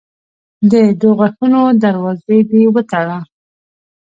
[0.71, 3.19] د دوږخونو دروازې دي وتړه.